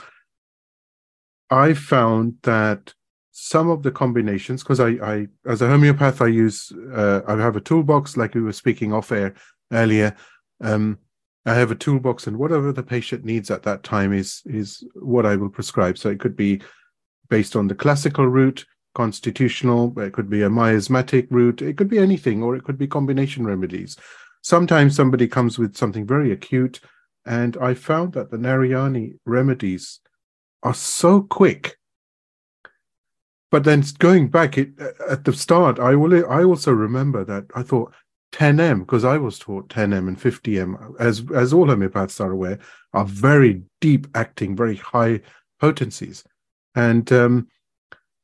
[1.50, 2.92] i found that
[3.40, 7.54] some of the combinations because I, I as a homeopath i use uh, i have
[7.54, 9.34] a toolbox like we were speaking off air
[9.72, 10.16] earlier.
[10.60, 10.98] Um,
[11.46, 15.24] i have a toolbox and whatever the patient needs at that time is is what
[15.24, 15.98] i will prescribe.
[15.98, 16.60] So it could be
[17.28, 21.98] based on the classical route constitutional it could be a miasmatic route it could be
[21.98, 23.96] anything or it could be combination remedies.
[24.42, 26.80] Sometimes somebody comes with something very acute
[27.24, 30.00] and i found that the narayani remedies
[30.62, 31.76] are so quick.
[33.50, 34.70] But then going back it
[35.08, 37.92] at the start i will i also remember that i thought
[38.32, 42.58] 10m because i was taught 10m and 50m as as all homeopaths are aware
[42.92, 45.20] are very deep acting very high
[45.60, 46.24] potencies.
[46.74, 47.48] And um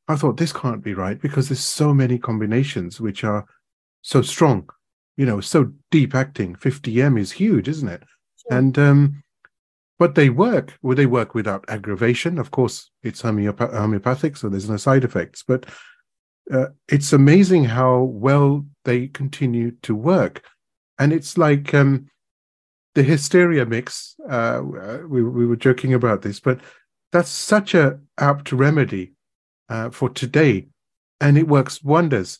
[0.07, 3.45] i thought this can't be right because there's so many combinations which are
[4.03, 4.69] so strong
[5.17, 6.55] you know so deep acting.
[6.55, 8.03] 50m is huge isn't it?
[8.47, 8.59] Sure.
[8.59, 9.23] and um
[9.99, 12.37] but they work well they work without aggravation.
[12.37, 15.43] Of course it's homeopa- homeopathic so there's no side effects.
[15.47, 15.65] But
[16.51, 20.43] uh, it's amazing how well they continue to work.
[20.99, 22.07] And it's like um
[22.93, 24.61] the hysteria mix uh
[25.07, 26.61] we, we were joking about this but
[27.11, 29.13] that's such a apt remedy
[29.69, 30.67] uh, for today.
[31.21, 32.39] And it works wonders.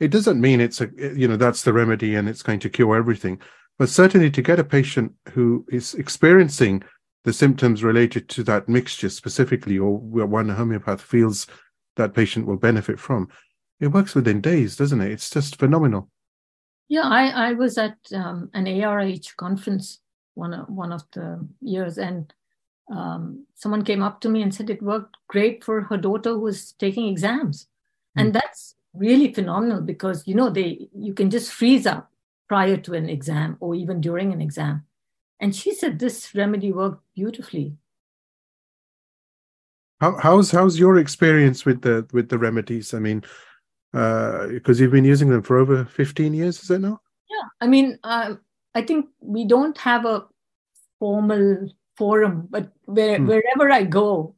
[0.00, 2.96] It doesn't mean it's a you know that's the remedy and it's going to cure
[2.96, 3.40] everything
[3.80, 6.82] but certainly to get a patient who is experiencing
[7.24, 11.46] the symptoms related to that mixture specifically or where one homeopath feels
[11.96, 13.26] that patient will benefit from
[13.80, 15.10] it works within days doesn't it?
[15.10, 16.10] It's just phenomenal.
[16.90, 20.00] Yeah, I, I was at um, an ARH conference
[20.34, 22.30] one of, one of the years, and
[22.94, 26.40] um, someone came up to me and said it worked great for her daughter who
[26.40, 27.68] was taking exams,
[28.16, 32.10] and that's really phenomenal because you know they you can just freeze up
[32.50, 34.82] prior to an exam or even during an exam,
[35.38, 37.78] and she said this remedy worked beautifully.
[40.00, 42.90] How, how's how's your experience with the with the remedies?
[42.92, 43.22] I mean,
[43.92, 46.98] because you've been using them for over fifteen years, is it now?
[47.30, 48.40] Yeah, I mean, um,
[48.74, 50.26] I think we don't have a
[50.98, 53.30] formal forum, but where, Hmm.
[53.30, 54.34] wherever I go,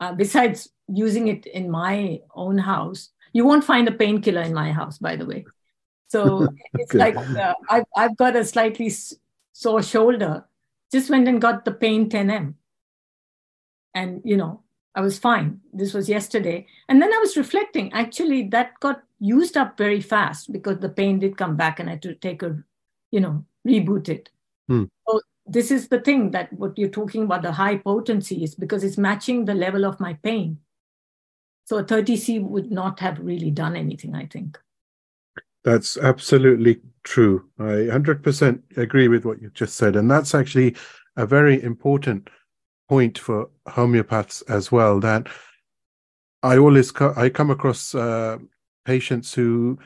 [0.00, 4.72] uh, besides using it in my own house, you won't find a painkiller in my
[4.72, 5.44] house, by the way.
[6.10, 8.92] So it's like uh, I've, I've got a slightly
[9.52, 10.44] sore shoulder.
[10.92, 12.54] Just went and got the pain 10M.
[13.94, 14.62] And, you know,
[14.94, 15.60] I was fine.
[15.72, 16.66] This was yesterday.
[16.88, 17.92] And then I was reflecting.
[17.92, 21.92] Actually, that got used up very fast because the pain did come back and I
[21.92, 22.56] had to take a,
[23.12, 24.30] you know, reboot it.
[24.68, 24.84] Hmm.
[25.08, 28.82] So this is the thing that what you're talking about the high potency is because
[28.82, 30.58] it's matching the level of my pain.
[31.66, 34.58] So a 30C would not have really done anything, I think.
[35.64, 37.48] That's absolutely true.
[37.58, 39.96] I 100% agree with what you've just said.
[39.96, 40.76] And that's actually
[41.16, 42.30] a very important
[42.88, 45.28] point for homeopaths as well that
[46.42, 48.38] I always co- I come across uh,
[48.84, 49.78] patients who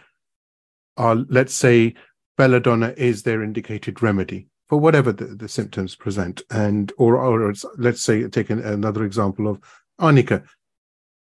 [0.97, 1.95] are, let's say,
[2.37, 8.03] belladonna is their indicated remedy for whatever the, the symptoms present, and or or let's
[8.03, 9.61] say take an, another example of
[9.99, 10.45] arnica,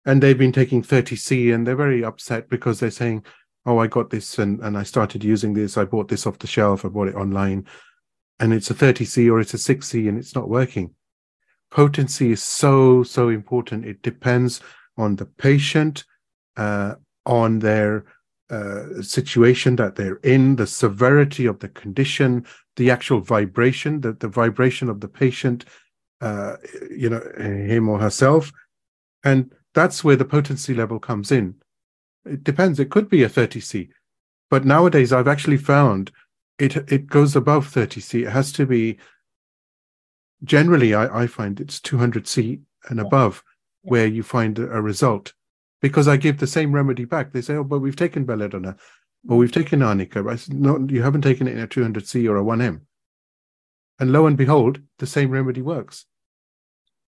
[0.04, 3.24] and they've been taking 30c and they're very upset because they're saying,
[3.66, 5.76] "Oh, I got this and and I started using this.
[5.76, 6.84] I bought this off the shelf.
[6.84, 7.66] I bought it online,
[8.40, 10.94] and it's a 30c or it's a 6c and it's not working."
[11.74, 14.60] potency is so so important it depends
[14.96, 16.04] on the patient
[16.56, 16.94] uh,
[17.26, 18.04] on their
[18.48, 22.46] uh, situation that they're in the severity of the condition
[22.76, 25.64] the actual vibration the, the vibration of the patient
[26.20, 26.56] uh,
[26.90, 28.52] you know him or herself
[29.24, 31.54] and that's where the potency level comes in
[32.24, 33.88] it depends it could be a 30c
[34.50, 36.10] but nowadays i've actually found
[36.58, 38.98] it it goes above 30c it has to be
[40.44, 43.42] generally I, I find it's 200C and above
[43.82, 43.90] yeah.
[43.90, 45.32] where you find a, a, result
[45.80, 47.32] because I give the same remedy back.
[47.32, 48.76] They say, oh, but we've taken belladonna
[49.28, 50.24] or we've taken arnica.
[50.28, 52.82] I said, no, you haven't taken it in a 200C or a 1M.
[53.98, 56.06] And lo and behold, the same remedy works.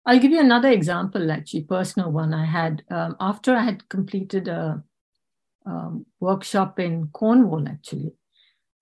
[0.06, 4.48] I'll give you another example, actually, personal one I had um, after I had completed
[4.48, 4.84] a
[5.66, 8.14] um, workshop in Cornwall, actually.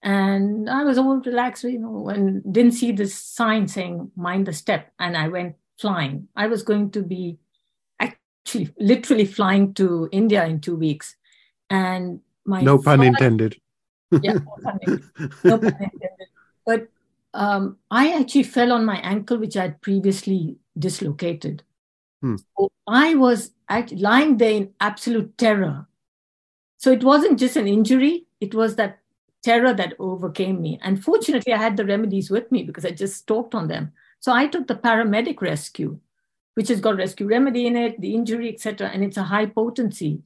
[0.01, 4.53] And I was all relaxed, you know, and didn't see this sign saying mind the
[4.53, 4.91] step.
[4.99, 6.27] And I went flying.
[6.35, 7.37] I was going to be
[7.99, 11.15] actually literally flying to India in two weeks.
[11.69, 13.61] And my no pun father, intended.
[14.11, 15.03] yeah, no pun intended.
[15.43, 16.27] No pun intended.
[16.65, 16.87] But
[17.33, 21.63] um, I actually fell on my ankle, which I had previously dislocated.
[22.21, 22.35] Hmm.
[22.57, 25.87] So I was actually lying there in absolute terror.
[26.83, 28.99] So it wasn't just an injury, it was that
[29.41, 30.81] terror that overcame me.
[30.83, 33.93] And fortunately, I had the remedies with me because I just talked on them.
[34.19, 35.97] So I took the paramedic rescue,
[36.55, 40.23] which has got rescue remedy in it, the injury, etc., and it's a high potency.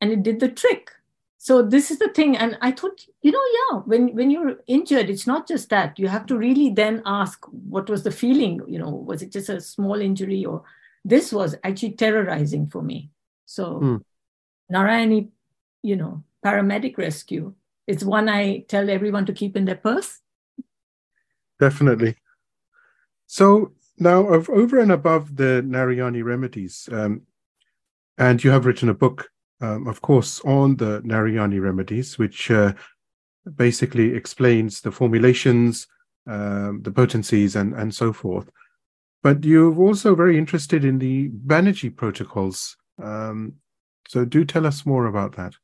[0.00, 0.92] And it did the trick.
[1.36, 2.36] So this is the thing.
[2.36, 5.98] And I thought, you know, yeah, when, when you're injured, it's not just that.
[5.98, 8.62] You have to really then ask what was the feeling?
[8.68, 10.62] You know, was it just a small injury or
[11.04, 13.10] this was actually terrorizing for me.
[13.46, 14.04] So mm.
[14.72, 15.30] Narayani,
[15.82, 17.54] you know, paramedic rescue
[17.88, 20.20] it's one I tell everyone to keep in their purse.
[21.58, 22.16] Definitely.
[23.26, 27.22] So now, over and above the Narayani remedies, um,
[28.18, 32.74] and you have written a book, um, of course, on the Narayani remedies, which uh,
[33.56, 35.88] basically explains the formulations,
[36.26, 38.50] um, the potencies, and and so forth.
[39.22, 42.76] But you're also very interested in the Bannerji protocols.
[43.02, 43.54] Um,
[44.08, 45.54] so do tell us more about that.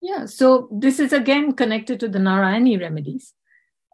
[0.00, 3.34] Yeah, so this is again connected to the Narayani remedies.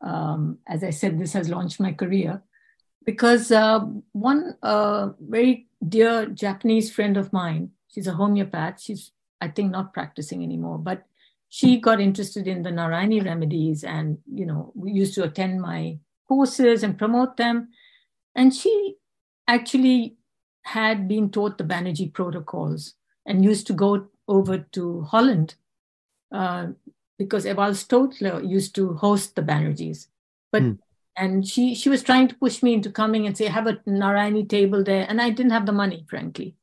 [0.01, 2.41] Um, as I said, this has launched my career
[3.05, 3.81] because uh,
[4.13, 8.81] one uh, very dear Japanese friend of mine, she's a homeopath.
[8.81, 11.05] She's, I think, not practicing anymore, but
[11.49, 15.99] she got interested in the Narayani remedies and, you know, we used to attend my
[16.29, 17.71] courses and promote them.
[18.37, 18.95] And she
[19.49, 20.15] actually
[20.63, 22.95] had been taught the Bannerji protocols
[23.31, 25.55] and used to go over to Holland
[26.33, 26.67] uh,
[27.17, 30.09] because Ewald Stöteler used to host the Bannerjis.
[30.51, 30.79] But mm.
[31.17, 34.49] and she she was trying to push me into coming and say have a Narayani
[34.49, 36.57] table there, and I didn't have the money, frankly,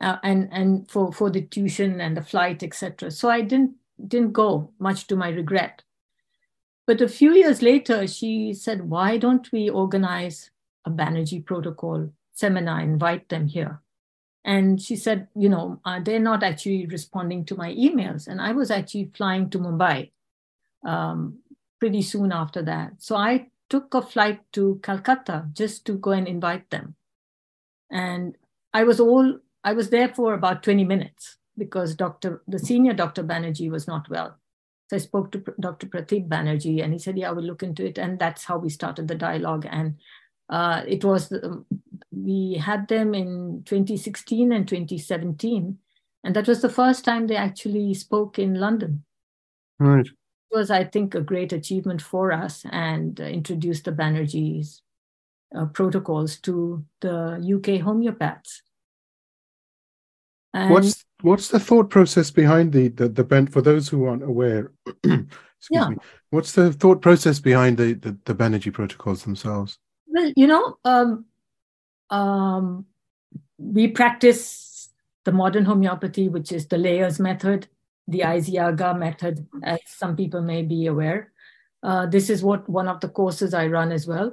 [0.00, 3.12] uh, and and for for the tuition and the flight, etc.
[3.12, 3.76] So I didn't
[4.08, 5.84] didn't go, much to my regret.
[6.84, 10.50] But a few years later, she said, "Why don't we organize
[10.84, 12.80] a Bannerji protocol seminar?
[12.80, 13.80] Invite them here."
[14.44, 18.26] And she said, you know, uh, they're not actually responding to my emails.
[18.26, 20.10] And I was actually flying to Mumbai
[20.84, 21.38] um,
[21.78, 22.94] pretty soon after that.
[22.98, 26.96] So I took a flight to Calcutta just to go and invite them.
[27.90, 28.36] And
[28.74, 32.42] I was all, I was there for about 20 minutes because Dr.
[32.48, 33.22] the senior Dr.
[33.22, 34.38] Bannerji was not well.
[34.90, 35.86] So I spoke to Dr.
[35.86, 37.96] Pradeep Bannerji and he said, yeah, I will look into it.
[37.96, 39.66] And that's how we started the dialogue.
[39.70, 39.96] And
[40.48, 41.64] uh, it was the,
[42.10, 45.78] we had them in 2016 and 2017.
[46.24, 49.04] And that was the first time they actually spoke in London.
[49.78, 50.06] Right.
[50.06, 54.82] It was, I think, a great achievement for us and uh, introduced the Bannerji's
[55.56, 58.62] uh, protocols to the UK homeopaths.
[60.54, 64.22] And what's what's the thought process behind the the, the band for those who aren't
[64.22, 64.72] aware?
[65.04, 65.26] excuse
[65.70, 65.88] yeah.
[65.88, 65.96] me.
[66.30, 69.78] What's the thought process behind the the, the Bannerji protocols themselves?
[70.06, 71.24] Well, you know, um,
[72.12, 72.86] um,
[73.58, 74.90] we practice
[75.24, 77.68] the modern homeopathy, which is the layers method,
[78.06, 81.32] the Eizayaga method, as some people may be aware.
[81.82, 84.32] Uh, this is what one of the courses I run as well,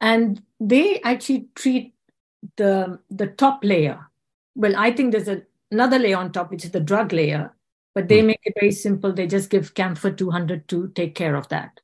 [0.00, 1.94] and they actually treat
[2.56, 4.00] the the top layer.
[4.56, 7.54] Well, I think there's a another layer on top, which is the drug layer.
[7.94, 8.26] But they mm.
[8.26, 9.12] make it very simple.
[9.12, 11.80] They just give camphor 200 to take care of that.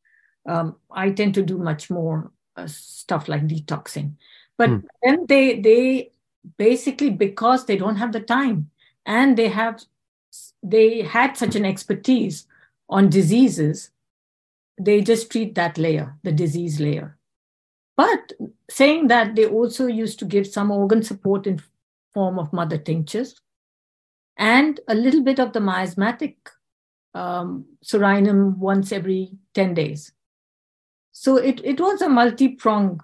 [0.48, 4.14] Um, I tend to do much more uh, stuff like detoxing.
[4.58, 4.84] But mm.
[5.02, 6.10] then they they
[6.58, 8.70] basically because they don't have the time
[9.04, 9.82] and they have
[10.62, 12.46] they had such an expertise
[12.88, 13.90] on diseases,
[14.80, 17.16] they just treat that layer, the disease layer.
[17.96, 18.32] But
[18.70, 21.62] saying that they also used to give some organ support in
[22.12, 23.40] form of mother tinctures
[24.36, 26.36] and a little bit of the miasmatic
[27.14, 30.12] um, Psorinum once every 10 days.
[31.12, 33.00] So it, it was a multi-prong,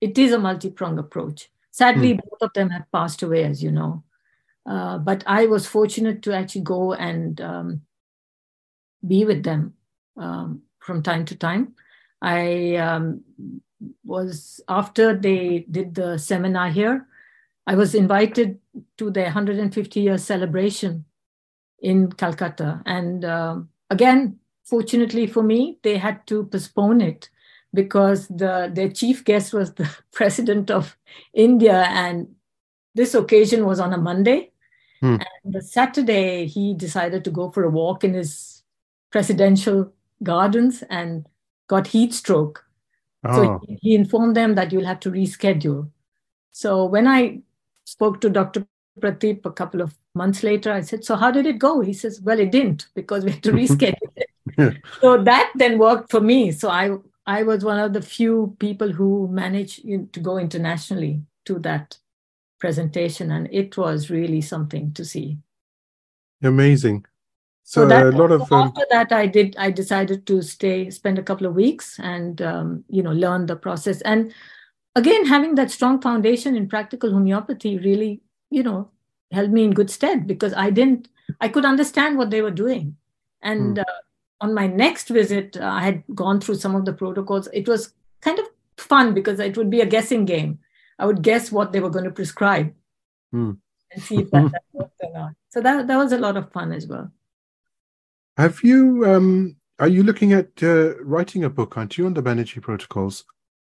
[0.00, 1.50] it is a multi-pronged approach.
[1.70, 2.20] Sadly, mm.
[2.22, 4.02] both of them have passed away, as you know.
[4.66, 7.82] Uh, but I was fortunate to actually go and um,
[9.06, 9.74] be with them
[10.16, 11.74] um, from time to time.
[12.20, 13.22] I um,
[14.04, 17.06] was, after they did the seminar here,
[17.66, 18.58] I was invited
[18.96, 21.04] to their 150 year celebration
[21.80, 22.82] in Calcutta.
[22.86, 27.30] And uh, again, fortunately for me, they had to postpone it
[27.74, 30.96] because the their chief guest was the president of
[31.34, 32.28] India, and
[32.94, 34.50] this occasion was on a Monday.
[35.00, 35.16] Hmm.
[35.44, 38.62] And the Saturday, he decided to go for a walk in his
[39.10, 39.92] presidential
[40.22, 41.26] gardens and
[41.68, 42.64] got heat stroke.
[43.24, 43.34] Oh.
[43.34, 45.90] So he, he informed them that you'll have to reschedule.
[46.50, 47.42] So when I
[47.84, 48.66] spoke to Dr.
[49.00, 50.72] Pradeep a couple of months later.
[50.72, 51.80] I said, So, how did it go?
[51.80, 54.76] He says, Well, it didn't because we had to reschedule it.
[55.00, 56.52] so that then worked for me.
[56.52, 56.90] So, I,
[57.28, 61.98] I was one of the few people who managed to go internationally to that
[62.58, 65.36] presentation, and it was really something to see.
[66.42, 67.04] Amazing.
[67.64, 68.68] So, so that, a lot of um...
[68.68, 69.54] after that, I did.
[69.58, 73.56] I decided to stay, spend a couple of weeks, and um, you know, learn the
[73.56, 74.00] process.
[74.00, 74.32] And
[74.94, 78.90] again, having that strong foundation in practical homeopathy really, you know,
[79.32, 81.08] held me in good stead because I didn't,
[81.42, 82.96] I could understand what they were doing.
[83.42, 83.80] And mm.
[83.82, 84.00] uh,
[84.40, 87.48] on my next visit, uh, I had gone through some of the protocols.
[87.52, 90.58] It was kind of fun because it would be a guessing game.
[90.98, 92.72] I would guess what they were going to prescribe
[93.34, 93.56] mm.
[93.92, 95.32] and see if that, that worked or not.
[95.48, 97.10] So that, that was a lot of fun as well.
[98.36, 102.22] Have you, um, are you looking at uh, writing a book, aren't you, on the
[102.22, 103.24] Bannerji protocols?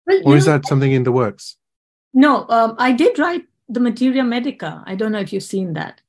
[0.07, 1.57] Well, or is know, that something in the works?
[2.15, 4.83] No, um, I did write the Materia Medica.
[4.87, 6.01] I don't know if you've seen that.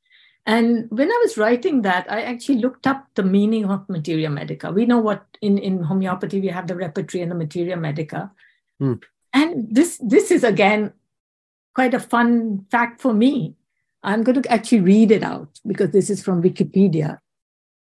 [0.50, 4.72] And when I was writing that, I actually looked up the meaning of Materia Medica.
[4.72, 8.32] We know what in, in homeopathy we have the repertory and the Materia Medica.
[8.80, 8.93] Hmm.
[9.32, 10.93] And this this is again
[11.76, 13.58] quite a fun fact for me.
[14.02, 17.20] I'm going to actually read it out because this is from Wikipedia.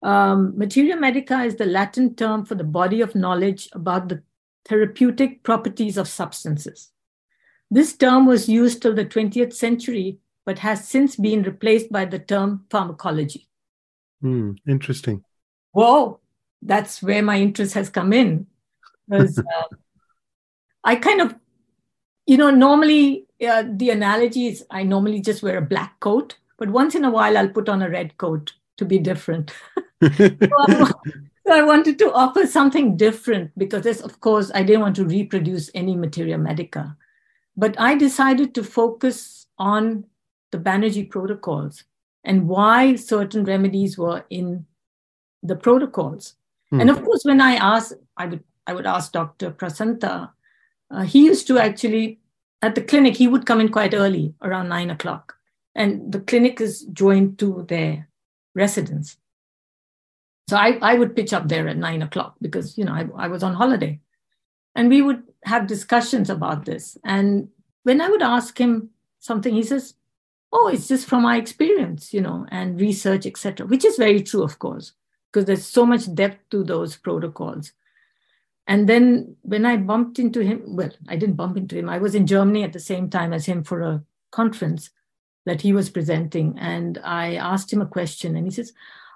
[0.02, 4.22] Um, materia medica is the Latin term for the body of knowledge about the
[4.66, 6.90] therapeutic properties of substances.
[7.70, 12.18] This term was used till the 20th century, but has since been replaced by the
[12.18, 13.48] term pharmacology.
[14.20, 15.24] Hmm, interesting.
[15.72, 16.20] Whoa,
[16.62, 18.46] that's where my interest has come in.
[19.08, 19.74] Because uh,
[20.84, 21.34] I kind of,
[22.26, 26.70] you know, normally uh, the analogy is I normally just wear a black coat, but
[26.70, 29.52] once in a while I'll put on a red coat to be different.
[30.02, 30.86] so
[31.50, 35.04] so I wanted to offer something different because, this, of course, I didn't want to
[35.04, 36.96] reproduce any materia medica.
[37.56, 40.04] But I decided to focus on
[40.50, 41.84] the Bannerji protocols
[42.24, 44.66] and why certain remedies were in
[45.42, 46.34] the protocols.
[46.70, 46.80] Hmm.
[46.80, 49.50] And of course, when I asked, I would I would ask Dr.
[49.50, 50.30] Prasanta.
[50.90, 52.20] Uh, he used to actually
[52.62, 53.16] at the clinic.
[53.16, 55.36] He would come in quite early, around nine o'clock,
[55.74, 58.08] and the clinic is joined to their
[58.54, 59.16] residence.
[60.50, 63.28] So I, I would pitch up there at nine o'clock because, you know, I, I
[63.28, 64.00] was on holiday.
[64.74, 66.98] And we would have discussions about this.
[67.04, 67.48] And
[67.84, 68.90] when I would ask him
[69.20, 69.94] something, he says,
[70.52, 74.42] Oh, it's just from my experience, you know, and research, etc., which is very true,
[74.42, 74.92] of course,
[75.30, 77.72] because there's so much depth to those protocols.
[78.66, 81.88] And then when I bumped into him, well, I didn't bump into him.
[81.88, 84.90] I was in Germany at the same time as him for a conference
[85.46, 86.58] that he was presenting.
[86.58, 88.72] And I asked him a question, and he says,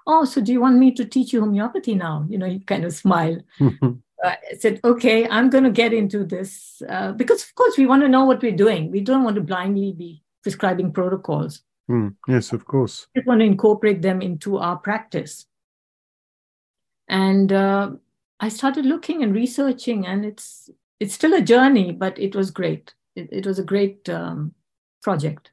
[0.07, 2.25] Oh, so do you want me to teach you homeopathy now?
[2.29, 3.43] You know, he kind of smiled.
[4.23, 8.01] I said, okay, I'm going to get into this uh, because, of course, we want
[8.01, 8.91] to know what we're doing.
[8.91, 11.63] We don't want to blindly be prescribing protocols.
[11.89, 13.07] Mm, yes, of course.
[13.15, 15.47] We want to incorporate them into our practice.
[17.07, 17.93] And uh,
[18.39, 20.69] I started looking and researching, and it's
[20.99, 22.93] it's still a journey, but it was great.
[23.15, 24.53] It, it was a great um,
[25.01, 25.51] project.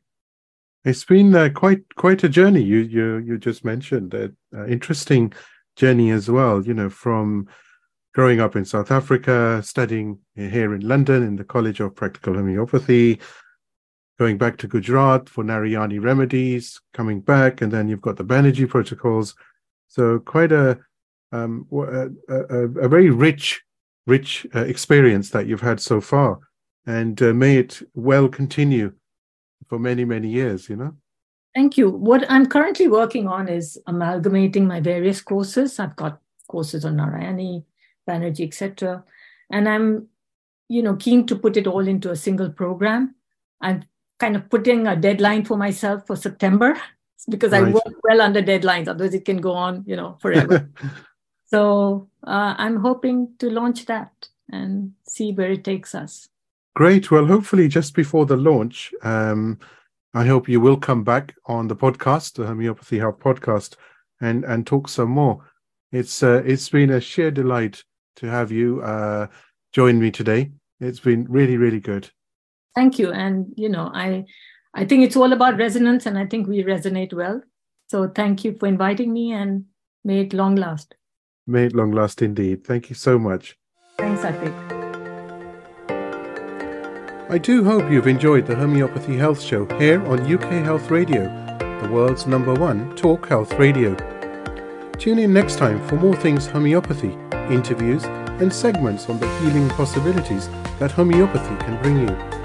[0.84, 2.62] It's been uh, quite quite a journey.
[2.62, 5.32] You you you just mentioned that uh, interesting
[5.76, 6.62] journey as well.
[6.62, 7.48] You know, from
[8.12, 13.20] growing up in South Africa, studying here in London in the College of Practical Homeopathy,
[14.18, 18.68] going back to Gujarat for Narayani remedies, coming back, and then you've got the Bannerji
[18.68, 19.34] protocols.
[19.88, 20.78] So quite a
[21.32, 23.62] um, a, a, a, very rich,
[24.06, 26.38] rich uh, experience that you've had so far,
[26.86, 28.92] and uh, may it well continue
[29.68, 30.68] for many, many years.
[30.68, 30.96] You know.
[31.54, 31.90] Thank you.
[31.90, 35.78] What I'm currently working on is amalgamating my various courses.
[35.78, 37.64] I've got courses on Narayani,
[38.08, 39.04] Bannerji, etc.
[39.50, 40.08] And I'm,
[40.68, 43.14] you know, keen to put it all into a single program.
[43.60, 43.84] I'm
[44.22, 46.80] kind of putting a deadline for myself for September
[47.28, 47.64] because right.
[47.64, 48.86] I work well under deadlines.
[48.86, 50.70] Otherwise, it can go on, you know, forever.
[51.46, 54.12] so uh, I'm hoping to launch that
[54.48, 56.28] and see where it takes us.
[56.76, 57.10] Great.
[57.10, 59.58] Well, hopefully, just before the launch, um,
[60.14, 63.74] I hope you will come back on the podcast, the Homeopathy Health podcast,
[64.20, 65.44] and and talk some more.
[65.90, 67.82] It's uh, it's been a sheer delight
[68.16, 69.26] to have you uh,
[69.72, 70.52] join me today.
[70.80, 72.08] It's been really, really good.
[72.74, 73.12] Thank you.
[73.12, 74.24] And you know, I
[74.74, 77.42] I think it's all about resonance, and I think we resonate well.
[77.88, 79.64] So thank you for inviting me, and
[80.04, 80.94] may it long last.
[81.46, 82.64] May it long last indeed.
[82.64, 83.58] Thank you so much.
[83.98, 84.82] Thanks, Atiq.
[87.28, 91.24] I do hope you've enjoyed the Homeopathy Health Show here on UK Health Radio,
[91.80, 93.94] the world's number one talk health radio.
[94.98, 97.16] Tune in next time for more things homeopathy
[97.50, 98.04] interviews,
[98.40, 100.48] and segments on the healing possibilities
[100.78, 102.41] that homeopathy can bring you.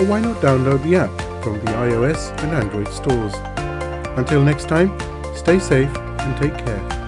[0.00, 1.10] Or why not download the app
[1.42, 3.34] from the iOS and Android stores.
[4.16, 4.96] Until next time,
[5.34, 7.01] stay safe and take care.